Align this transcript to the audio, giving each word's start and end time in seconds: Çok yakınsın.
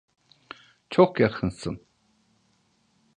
Çok 0.89 1.19
yakınsın. 1.19 1.85